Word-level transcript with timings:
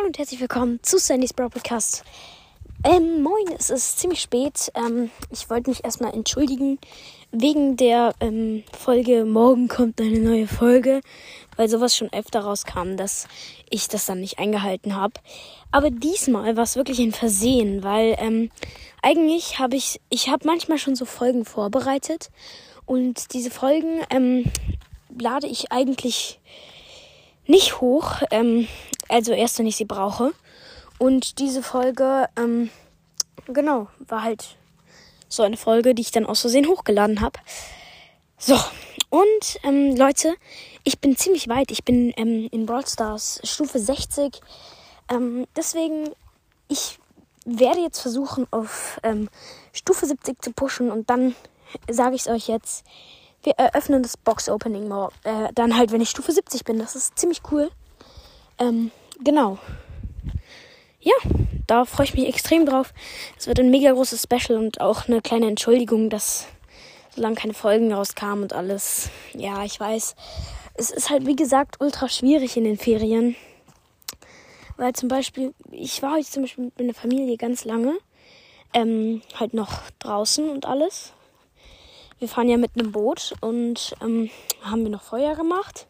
und 0.00 0.18
herzlich 0.18 0.40
willkommen 0.40 0.82
zu 0.82 0.98
Sandy's 0.98 1.32
Bro 1.32 1.50
Podcast. 1.50 2.02
Ähm, 2.82 3.22
moin, 3.22 3.46
es 3.56 3.70
ist 3.70 4.00
ziemlich 4.00 4.20
spät. 4.20 4.72
Ähm, 4.74 5.10
ich 5.30 5.48
wollte 5.48 5.70
mich 5.70 5.84
erstmal 5.84 6.12
entschuldigen 6.12 6.78
wegen 7.30 7.76
der 7.76 8.14
ähm, 8.18 8.64
Folge 8.76 9.24
Morgen 9.24 9.68
kommt 9.68 10.00
eine 10.00 10.18
neue 10.18 10.48
Folge, 10.48 11.02
weil 11.56 11.68
sowas 11.68 11.96
schon 11.96 12.12
öfter 12.12 12.40
rauskam, 12.40 12.96
dass 12.96 13.28
ich 13.70 13.86
das 13.86 14.06
dann 14.06 14.20
nicht 14.20 14.40
eingehalten 14.40 14.96
habe. 14.96 15.14
Aber 15.70 15.90
diesmal 15.90 16.56
war 16.56 16.64
es 16.64 16.74
wirklich 16.74 16.98
ein 16.98 17.12
Versehen, 17.12 17.84
weil 17.84 18.16
ähm, 18.18 18.50
eigentlich 19.02 19.60
habe 19.60 19.76
ich, 19.76 20.00
ich 20.08 20.28
habe 20.30 20.46
manchmal 20.46 20.78
schon 20.78 20.96
so 20.96 21.04
Folgen 21.04 21.44
vorbereitet 21.44 22.30
und 22.86 23.34
diese 23.34 23.50
Folgen 23.50 24.00
ähm, 24.10 24.50
lade 25.16 25.46
ich 25.46 25.70
eigentlich 25.70 26.40
nicht 27.46 27.80
hoch. 27.80 28.22
Ähm, 28.30 28.68
also 29.08 29.32
erst, 29.32 29.58
wenn 29.58 29.66
ich 29.66 29.76
sie 29.76 29.84
brauche. 29.84 30.32
Und 30.98 31.38
diese 31.38 31.62
Folge, 31.62 32.28
ähm, 32.36 32.70
genau, 33.46 33.88
war 33.98 34.22
halt 34.22 34.56
so 35.28 35.42
eine 35.42 35.56
Folge, 35.56 35.94
die 35.94 36.02
ich 36.02 36.10
dann 36.10 36.26
aus 36.26 36.42
Versehen 36.42 36.68
hochgeladen 36.68 37.20
habe. 37.20 37.38
So, 38.38 38.58
und 39.08 39.58
ähm, 39.62 39.96
Leute, 39.96 40.34
ich 40.84 40.98
bin 40.98 41.16
ziemlich 41.16 41.48
weit. 41.48 41.70
Ich 41.70 41.84
bin 41.84 42.12
ähm, 42.16 42.48
in 42.50 42.66
Brawl 42.66 42.86
Stars 42.86 43.40
Stufe 43.44 43.78
60. 43.78 44.40
Ähm, 45.10 45.46
deswegen, 45.56 46.10
ich 46.68 46.98
werde 47.44 47.80
jetzt 47.80 48.00
versuchen, 48.00 48.46
auf 48.50 49.00
ähm, 49.02 49.28
Stufe 49.72 50.06
70 50.06 50.42
zu 50.42 50.52
pushen 50.52 50.90
und 50.90 51.10
dann 51.10 51.34
sage 51.90 52.14
ich 52.14 52.22
es 52.22 52.28
euch 52.28 52.48
jetzt. 52.48 52.84
Wir 53.42 53.54
eröffnen 53.54 54.02
das 54.02 54.16
Box-Opening 54.16 54.90
äh, 55.24 55.48
dann 55.54 55.76
halt, 55.76 55.90
wenn 55.90 56.00
ich 56.00 56.10
Stufe 56.10 56.32
70 56.32 56.64
bin. 56.64 56.78
Das 56.78 56.94
ist 56.94 57.18
ziemlich 57.18 57.42
cool. 57.50 57.70
Ähm, 58.58 58.92
genau. 59.20 59.58
Ja, 61.00 61.14
da 61.66 61.84
freue 61.84 62.06
ich 62.06 62.14
mich 62.14 62.28
extrem 62.28 62.66
drauf. 62.66 62.92
Es 63.36 63.48
wird 63.48 63.58
ein 63.58 63.70
mega 63.70 63.90
großes 63.90 64.22
Special 64.22 64.58
und 64.58 64.80
auch 64.80 65.08
eine 65.08 65.20
kleine 65.20 65.48
Entschuldigung, 65.48 66.10
dass 66.10 66.46
so 67.14 67.20
lange 67.20 67.34
keine 67.34 67.54
Folgen 67.54 67.92
rauskamen 67.92 68.44
und 68.44 68.52
alles. 68.52 69.10
Ja, 69.34 69.64
ich 69.64 69.78
weiß. 69.78 70.14
Es 70.74 70.90
ist 70.90 71.10
halt, 71.10 71.26
wie 71.26 71.36
gesagt, 71.36 71.80
ultra 71.80 72.08
schwierig 72.08 72.56
in 72.56 72.64
den 72.64 72.78
Ferien. 72.78 73.34
Weil 74.76 74.92
zum 74.92 75.08
Beispiel, 75.08 75.52
ich 75.70 76.00
war 76.02 76.12
heute 76.12 76.30
zum 76.30 76.42
Beispiel 76.42 76.64
mit 76.64 76.78
meiner 76.78 76.94
Familie 76.94 77.36
ganz 77.36 77.64
lange. 77.64 77.98
Ähm, 78.72 79.22
halt 79.34 79.52
noch 79.52 79.82
draußen 79.98 80.48
und 80.48 80.64
alles. 80.64 81.12
Wir 82.22 82.28
fahren 82.28 82.48
ja 82.48 82.56
mit 82.56 82.78
einem 82.78 82.92
Boot 82.92 83.34
und 83.40 83.96
ähm, 84.00 84.30
haben 84.62 84.84
wir 84.84 84.90
noch 84.90 85.02
Feuer 85.02 85.34
gemacht. 85.34 85.88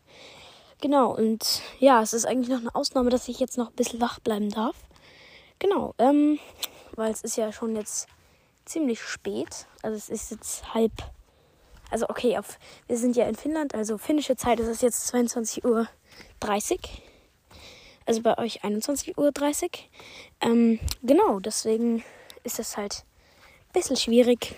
Genau, 0.80 1.14
und 1.14 1.60
ja, 1.78 2.00
es 2.00 2.14
ist 2.14 2.24
eigentlich 2.24 2.48
noch 2.48 2.60
eine 2.60 2.74
Ausnahme, 2.74 3.10
dass 3.10 3.28
ich 3.28 3.38
jetzt 3.38 3.58
noch 3.58 3.68
ein 3.68 3.74
bisschen 3.74 4.00
wach 4.00 4.18
bleiben 4.18 4.48
darf. 4.48 4.74
Genau, 5.58 5.94
ähm, 5.98 6.38
weil 6.96 7.12
es 7.12 7.20
ist 7.20 7.36
ja 7.36 7.52
schon 7.52 7.76
jetzt 7.76 8.06
ziemlich 8.64 9.02
spät. 9.02 9.66
Also 9.82 9.98
es 9.98 10.08
ist 10.08 10.30
jetzt 10.30 10.72
halb. 10.72 10.92
Also 11.90 12.08
okay, 12.08 12.38
auf, 12.38 12.58
wir 12.86 12.96
sind 12.96 13.14
ja 13.14 13.26
in 13.26 13.34
Finnland, 13.34 13.74
also 13.74 13.98
finnische 13.98 14.34
Zeit 14.34 14.58
ist 14.58 14.68
es 14.68 14.80
jetzt 14.80 15.14
22.30 15.14 15.66
Uhr. 15.66 15.86
Also 18.06 18.22
bei 18.22 18.38
euch 18.38 18.64
21.30 18.64 19.12
Uhr. 19.18 19.68
Ähm, 20.40 20.80
genau, 21.02 21.40
deswegen 21.40 22.02
ist 22.42 22.58
es 22.58 22.78
halt 22.78 23.04
ein 23.68 23.72
bisschen 23.74 23.96
schwierig. 23.96 24.56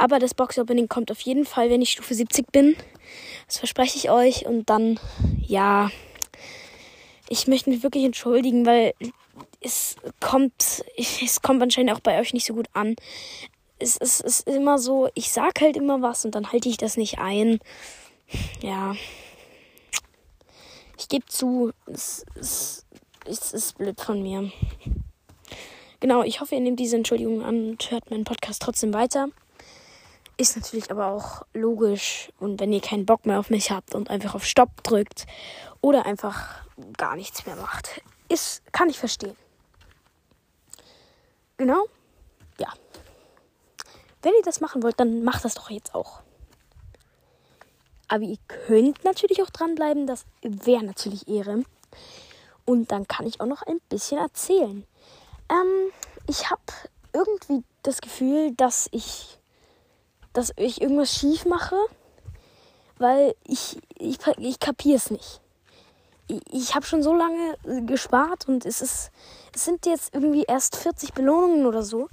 Aber 0.00 0.18
das 0.18 0.32
Box-Opening 0.32 0.88
kommt 0.88 1.10
auf 1.10 1.20
jeden 1.20 1.44
Fall, 1.44 1.68
wenn 1.68 1.82
ich 1.82 1.90
Stufe 1.90 2.14
70 2.14 2.50
bin. 2.50 2.74
Das 3.46 3.58
verspreche 3.58 3.98
ich 3.98 4.10
euch. 4.10 4.46
Und 4.46 4.70
dann, 4.70 4.98
ja, 5.46 5.90
ich 7.28 7.46
möchte 7.46 7.68
mich 7.68 7.82
wirklich 7.82 8.04
entschuldigen, 8.04 8.64
weil 8.64 8.94
es 9.60 9.96
kommt, 10.18 10.82
es 10.96 11.42
kommt 11.42 11.62
anscheinend 11.62 11.92
auch 11.92 12.00
bei 12.00 12.18
euch 12.18 12.32
nicht 12.32 12.46
so 12.46 12.54
gut 12.54 12.68
an. 12.72 12.96
Es, 13.78 13.98
es, 13.98 14.22
es 14.22 14.40
ist 14.40 14.48
immer 14.48 14.78
so, 14.78 15.10
ich 15.14 15.32
sag 15.32 15.60
halt 15.60 15.76
immer 15.76 16.00
was 16.00 16.24
und 16.24 16.34
dann 16.34 16.50
halte 16.50 16.70
ich 16.70 16.78
das 16.78 16.96
nicht 16.96 17.18
ein. 17.18 17.58
Ja. 18.62 18.96
Ich 20.98 21.10
gebe 21.10 21.26
zu, 21.26 21.72
es, 21.84 22.24
es, 22.36 22.86
es 23.26 23.52
ist 23.52 23.76
blöd 23.76 24.00
von 24.00 24.22
mir. 24.22 24.50
Genau, 26.00 26.22
ich 26.22 26.40
hoffe, 26.40 26.54
ihr 26.54 26.62
nehmt 26.62 26.80
diese 26.80 26.96
Entschuldigung 26.96 27.42
an 27.42 27.68
und 27.72 27.90
hört 27.90 28.10
meinen 28.10 28.24
Podcast 28.24 28.62
trotzdem 28.62 28.94
weiter. 28.94 29.28
Ist 30.40 30.56
natürlich 30.56 30.90
aber 30.90 31.08
auch 31.08 31.42
logisch. 31.52 32.32
Und 32.38 32.60
wenn 32.60 32.72
ihr 32.72 32.80
keinen 32.80 33.04
Bock 33.04 33.26
mehr 33.26 33.38
auf 33.38 33.50
mich 33.50 33.70
habt 33.70 33.94
und 33.94 34.08
einfach 34.08 34.34
auf 34.34 34.46
Stopp 34.46 34.82
drückt 34.82 35.26
oder 35.82 36.06
einfach 36.06 36.62
gar 36.96 37.14
nichts 37.14 37.44
mehr 37.44 37.56
macht, 37.56 38.00
ist, 38.30 38.62
kann 38.72 38.88
ich 38.88 38.98
verstehen. 38.98 39.36
Genau. 41.58 41.84
Ja. 42.58 42.72
Wenn 44.22 44.32
ihr 44.32 44.42
das 44.42 44.62
machen 44.62 44.82
wollt, 44.82 44.98
dann 44.98 45.24
macht 45.24 45.44
das 45.44 45.56
doch 45.56 45.68
jetzt 45.68 45.94
auch. 45.94 46.22
Aber 48.08 48.22
ihr 48.22 48.38
könnt 48.48 49.04
natürlich 49.04 49.42
auch 49.42 49.50
dranbleiben. 49.50 50.06
Das 50.06 50.24
wäre 50.40 50.82
natürlich 50.82 51.28
Ehre. 51.28 51.64
Und 52.64 52.92
dann 52.92 53.06
kann 53.06 53.26
ich 53.26 53.42
auch 53.42 53.46
noch 53.46 53.60
ein 53.60 53.78
bisschen 53.90 54.16
erzählen. 54.16 54.86
Ähm, 55.50 55.92
ich 56.26 56.48
habe 56.48 56.62
irgendwie 57.12 57.62
das 57.82 58.00
Gefühl, 58.00 58.54
dass 58.54 58.88
ich, 58.90 59.38
dass 60.32 60.52
ich 60.56 60.80
irgendwas 60.80 61.14
schief 61.14 61.44
mache, 61.44 61.76
weil 62.98 63.34
ich, 63.46 63.78
ich, 63.98 64.18
ich 64.38 64.60
kapiere 64.60 64.96
es 64.96 65.10
nicht. 65.10 65.40
Ich, 66.28 66.40
ich 66.52 66.74
habe 66.74 66.86
schon 66.86 67.02
so 67.02 67.14
lange 67.14 67.56
gespart 67.86 68.46
und 68.48 68.64
es 68.64 68.80
ist, 68.82 69.10
es 69.54 69.64
sind 69.64 69.86
jetzt 69.86 70.14
irgendwie 70.14 70.44
erst 70.44 70.76
40 70.76 71.14
Belohnungen 71.14 71.66
oder 71.66 71.82
so, 71.82 72.08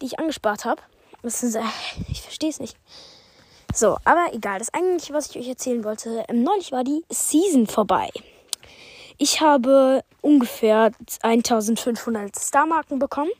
die 0.00 0.06
ich 0.06 0.18
angespart 0.18 0.64
habe. 0.64 0.82
Äh, 1.22 1.28
ich 2.08 2.22
verstehe 2.22 2.50
es 2.50 2.60
nicht. 2.60 2.76
So, 3.72 3.96
aber 4.04 4.32
egal. 4.32 4.58
Das 4.58 4.74
eigentliche, 4.74 5.12
was 5.12 5.30
ich 5.30 5.38
euch 5.38 5.48
erzählen 5.48 5.84
wollte, 5.84 6.24
ähm, 6.28 6.42
neulich 6.42 6.72
war 6.72 6.82
die 6.82 7.04
Season 7.08 7.66
vorbei. 7.66 8.10
Ich 9.16 9.40
habe 9.40 10.02
ungefähr 10.22 10.92
1500 11.22 12.34
Star-Marken 12.36 12.98
bekommen. 12.98 13.30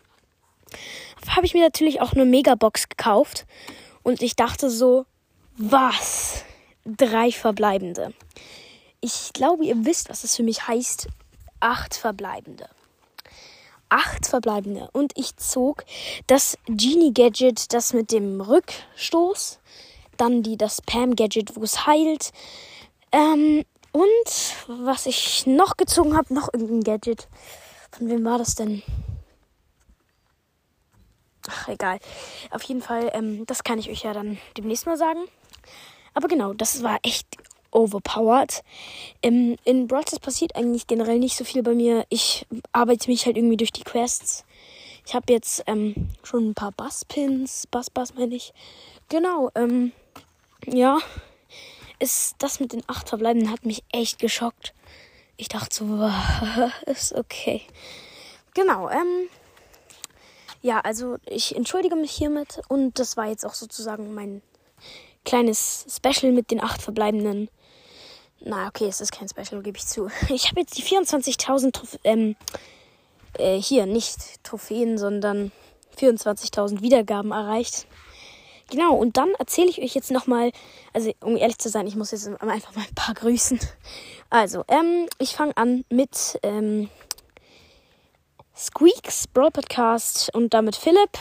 Habe 1.28 1.46
ich 1.46 1.54
mir 1.54 1.64
natürlich 1.64 2.00
auch 2.00 2.12
eine 2.12 2.24
Megabox 2.24 2.88
gekauft. 2.88 3.46
Und 4.10 4.22
ich 4.22 4.34
dachte 4.34 4.70
so, 4.70 5.06
was? 5.56 6.42
Drei 6.84 7.30
verbleibende. 7.30 8.12
Ich 9.00 9.32
glaube, 9.32 9.64
ihr 9.64 9.84
wisst, 9.84 10.10
was 10.10 10.22
das 10.22 10.34
für 10.34 10.42
mich 10.42 10.66
heißt. 10.66 11.06
Acht 11.60 11.94
verbleibende. 11.94 12.68
Acht 13.88 14.26
verbleibende. 14.26 14.88
Und 14.92 15.12
ich 15.14 15.36
zog 15.36 15.84
das 16.26 16.58
Genie 16.66 17.14
Gadget, 17.14 17.72
das 17.72 17.92
mit 17.92 18.10
dem 18.10 18.40
Rückstoß. 18.40 19.60
Dann 20.16 20.42
die, 20.42 20.56
das 20.56 20.82
Pam 20.82 21.14
Gadget, 21.14 21.54
wo 21.54 21.62
es 21.62 21.86
heilt. 21.86 22.32
Ähm, 23.12 23.64
und 23.92 24.56
was 24.66 25.06
ich 25.06 25.46
noch 25.46 25.76
gezogen 25.76 26.16
habe, 26.16 26.34
noch 26.34 26.52
irgendein 26.52 26.82
Gadget. 26.82 27.28
Von 27.92 28.08
wem 28.08 28.24
war 28.24 28.38
das 28.38 28.56
denn? 28.56 28.82
Ach, 31.48 31.68
egal. 31.68 31.98
Auf 32.50 32.62
jeden 32.64 32.82
Fall, 32.82 33.10
ähm, 33.14 33.46
das 33.46 33.64
kann 33.64 33.78
ich 33.78 33.90
euch 33.90 34.02
ja 34.02 34.12
dann 34.12 34.38
demnächst 34.56 34.86
mal 34.86 34.96
sagen. 34.96 35.20
Aber 36.14 36.28
genau, 36.28 36.52
das 36.52 36.82
war 36.82 36.98
echt 37.02 37.26
overpowered. 37.70 38.62
Ähm, 39.22 39.56
in 39.64 39.86
Brawl 39.86 40.04
passiert 40.20 40.56
eigentlich 40.56 40.86
generell 40.86 41.18
nicht 41.18 41.36
so 41.36 41.44
viel 41.44 41.62
bei 41.62 41.74
mir. 41.74 42.04
Ich 42.08 42.46
arbeite 42.72 43.10
mich 43.10 43.26
halt 43.26 43.36
irgendwie 43.36 43.56
durch 43.56 43.72
die 43.72 43.84
Quests. 43.84 44.44
Ich 45.06 45.14
habe 45.14 45.32
jetzt 45.32 45.62
ähm, 45.66 46.08
schon 46.22 46.50
ein 46.50 46.54
paar 46.54 46.72
Basspins. 46.72 47.66
Bass-Bass 47.68 48.14
meine 48.14 48.34
ich. 48.34 48.52
Genau, 49.08 49.50
ähm, 49.54 49.92
ja 50.66 50.98
ist 52.00 52.36
das 52.38 52.58
mit 52.58 52.72
den 52.72 52.82
acht 52.88 53.08
Verbleibenden 53.08 53.52
hat 53.52 53.64
mich 53.64 53.84
echt 53.92 54.18
geschockt. 54.18 54.74
Ich 55.36 55.48
dachte 55.48 55.76
so, 55.76 56.10
ist 56.90 57.14
okay. 57.14 57.62
Genau, 58.54 58.90
ähm, 58.90 59.28
ja, 60.62 60.80
also 60.80 61.16
ich 61.26 61.56
entschuldige 61.56 61.96
mich 61.96 62.10
hiermit 62.10 62.60
und 62.68 62.98
das 62.98 63.16
war 63.16 63.26
jetzt 63.26 63.46
auch 63.46 63.54
sozusagen 63.54 64.14
mein 64.14 64.42
kleines 65.24 65.86
Special 65.88 66.32
mit 66.32 66.50
den 66.50 66.62
acht 66.62 66.82
Verbleibenden. 66.82 67.50
Na, 68.40 68.68
okay, 68.68 68.86
es 68.86 69.00
ist 69.00 69.12
kein 69.12 69.28
Special, 69.28 69.62
gebe 69.62 69.76
ich 69.76 69.86
zu. 69.86 70.08
Ich 70.28 70.48
habe 70.48 70.60
jetzt 70.60 70.76
die 70.76 70.82
24.000 70.82 71.98
ähm, 72.04 72.36
äh, 73.38 73.60
hier 73.60 73.86
nicht 73.86 74.42
Trophäen, 74.44 74.98
sondern 74.98 75.52
24.000 75.98 76.80
Wiedergaben 76.82 77.32
erreicht. 77.32 77.86
Genau, 78.70 78.94
und 78.94 79.16
dann 79.16 79.32
erzähle 79.38 79.68
ich 79.68 79.82
euch 79.82 79.94
jetzt 79.94 80.12
nochmal, 80.12 80.52
also 80.92 81.12
um 81.20 81.36
ehrlich 81.36 81.58
zu 81.58 81.68
sein, 81.68 81.86
ich 81.86 81.96
muss 81.96 82.12
jetzt 82.12 82.28
einfach 82.28 82.74
mal 82.74 82.84
ein 82.88 82.94
paar 82.94 83.14
grüßen. 83.20 83.58
Also, 84.30 84.64
ähm, 84.68 85.08
ich 85.18 85.34
fange 85.34 85.56
an 85.56 85.84
mit 85.90 86.38
ähm, 86.42 86.88
Squeaks 88.60 89.26
Brawl 89.26 89.50
Podcast 89.50 90.34
und 90.34 90.52
damit 90.52 90.76
Philipp. 90.76 91.12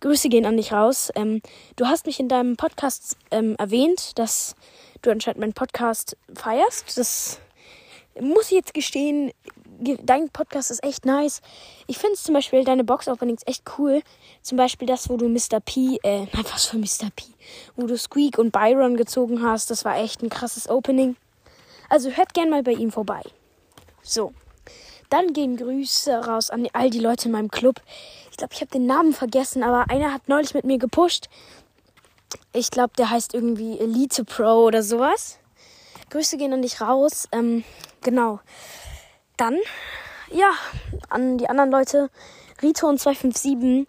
Grüße 0.00 0.28
gehen 0.28 0.44
an 0.44 0.58
dich 0.58 0.74
raus. 0.74 1.10
Ähm, 1.14 1.40
du 1.76 1.86
hast 1.86 2.04
mich 2.04 2.20
in 2.20 2.28
deinem 2.28 2.58
Podcast 2.58 3.16
ähm, 3.30 3.56
erwähnt, 3.56 4.18
dass 4.18 4.54
du 5.00 5.10
anscheinend 5.10 5.40
meinen 5.40 5.54
Podcast 5.54 6.18
feierst. 6.34 6.98
Das 6.98 7.40
muss 8.20 8.48
ich 8.48 8.58
jetzt 8.58 8.74
gestehen, 8.74 9.32
dein 10.02 10.28
Podcast 10.28 10.70
ist 10.70 10.84
echt 10.84 11.06
nice. 11.06 11.40
Ich 11.86 11.96
finde 11.96 12.16
zum 12.16 12.34
Beispiel 12.34 12.62
deine 12.62 12.84
Box-Openings 12.84 13.40
echt 13.46 13.62
cool. 13.78 14.02
Zum 14.42 14.58
Beispiel 14.58 14.86
das, 14.86 15.08
wo 15.08 15.16
du 15.16 15.30
Mr. 15.30 15.60
P, 15.64 15.98
äh, 16.02 16.26
nein, 16.30 16.44
was 16.52 16.66
für 16.66 16.76
Mr. 16.76 17.08
P, 17.16 17.24
wo 17.74 17.86
du 17.86 17.96
Squeak 17.96 18.36
und 18.36 18.52
Byron 18.52 18.98
gezogen 18.98 19.42
hast. 19.42 19.70
Das 19.70 19.86
war 19.86 19.96
echt 19.96 20.22
ein 20.22 20.28
krasses 20.28 20.68
Opening. 20.68 21.16
Also 21.88 22.10
hört 22.10 22.34
gern 22.34 22.50
mal 22.50 22.62
bei 22.62 22.72
ihm 22.72 22.92
vorbei. 22.92 23.22
So. 24.02 24.34
Dann 25.10 25.32
gehen 25.32 25.56
Grüße 25.56 26.26
raus 26.26 26.50
an 26.50 26.68
all 26.72 26.90
die 26.90 27.00
Leute 27.00 27.26
in 27.26 27.32
meinem 27.32 27.50
Club. 27.50 27.80
Ich 28.30 28.36
glaube, 28.36 28.54
ich 28.54 28.60
habe 28.60 28.70
den 28.70 28.86
Namen 28.86 29.12
vergessen, 29.12 29.62
aber 29.62 29.90
einer 29.90 30.12
hat 30.12 30.28
neulich 30.28 30.54
mit 30.54 30.64
mir 30.64 30.78
gepusht. 30.78 31.28
Ich 32.52 32.70
glaube, 32.70 32.92
der 32.98 33.10
heißt 33.10 33.34
irgendwie 33.34 33.78
Elite 33.78 34.24
Pro 34.24 34.64
oder 34.64 34.82
sowas. 34.82 35.38
Grüße 36.10 36.36
gehen 36.36 36.52
an 36.52 36.62
dich 36.62 36.80
raus. 36.80 37.28
Ähm, 37.32 37.64
genau. 38.02 38.40
Dann, 39.36 39.56
ja, 40.30 40.50
an 41.08 41.38
die 41.38 41.48
anderen 41.48 41.70
Leute. 41.70 42.10
Rito 42.60 42.88
und 42.88 42.98
257, 42.98 43.86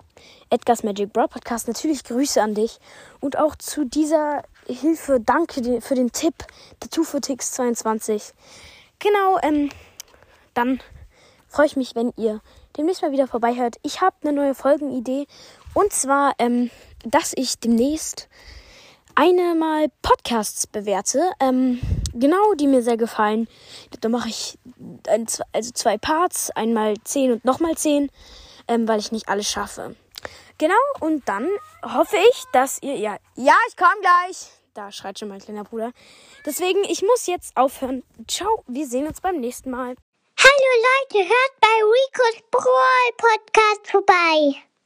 Edgar's 0.52 0.84
Magic 0.84 1.12
Bro 1.12 1.30
Podcast. 1.30 1.68
Natürlich 1.68 2.04
Grüße 2.04 2.42
an 2.42 2.54
dich. 2.54 2.80
Und 3.20 3.38
auch 3.38 3.56
zu 3.56 3.84
dieser 3.84 4.44
Hilfe, 4.68 5.20
danke 5.20 5.82
für 5.82 5.96
den 5.96 6.12
Tipp. 6.12 6.36
Tattoo 6.80 7.04
für 7.04 7.20
Tix 7.20 7.54
22. 7.54 8.34
Genau, 9.00 9.40
ähm, 9.42 9.70
dann 10.54 10.82
freue 11.50 11.66
ich 11.66 11.76
mich, 11.76 11.96
wenn 11.96 12.14
ihr 12.16 12.42
demnächst 12.78 13.02
mal 13.02 13.12
wieder 13.12 13.28
vorbeihört. 13.28 13.76
Ich 13.84 14.02
habe 14.02 14.16
eine 14.22 14.34
neue 14.34 14.56
Folgenidee. 14.56 15.28
Und 15.74 15.92
zwar, 15.92 16.34
ähm, 16.38 16.70
dass 17.04 17.34
ich 17.36 17.60
demnächst 17.60 18.30
eine 19.16 19.56
mal 19.56 19.88
Podcasts 20.02 20.66
bewerte. 20.68 21.20
Ähm, 21.42 21.82
genau, 22.14 22.54
die 22.54 22.68
mir 22.68 22.82
sehr 22.82 22.98
gefallen. 22.98 23.48
Da 24.00 24.08
mache 24.10 24.30
ich 24.30 24.58
ein, 25.08 25.28
also 25.52 25.72
zwei 25.74 25.98
Parts, 25.98 26.52
einmal 26.52 26.96
zehn 27.04 27.34
und 27.34 27.44
nochmal 27.44 27.76
zehn, 27.76 28.10
ähm, 28.68 28.88
weil 28.88 29.00
ich 29.00 29.12
nicht 29.12 29.28
alles 29.28 29.50
schaffe. 29.50 29.96
Genau, 30.58 30.76
und 31.00 31.28
dann 31.28 31.48
hoffe 31.84 32.18
ich, 32.32 32.44
dass 32.54 32.82
ihr, 32.82 32.96
ja, 32.98 33.18
ja, 33.36 33.56
ich 33.70 33.78
komme 33.78 34.00
gleich. 34.02 34.52
Da 34.74 34.92
schreit 34.92 35.20
schon 35.20 35.30
mein 35.30 35.40
kleiner 35.40 35.64
Bruder. 35.64 35.92
Deswegen, 36.46 36.84
ich 36.86 37.02
muss 37.02 37.28
jetzt 37.28 37.58
aufhören. 37.58 38.04
Ciao, 38.28 38.64
wir 38.68 38.88
sehen 38.88 39.08
uns 39.08 39.20
beim 39.20 39.40
nächsten 39.40 39.72
Mal. 39.72 39.96
Hallo 40.42 40.72
Leute, 41.12 41.28
hört 41.28 41.60
bei 41.60 41.68
Rico's 41.84 42.42
Brawl 42.50 43.12
Podcast 43.18 43.92
vorbei. 43.92 44.69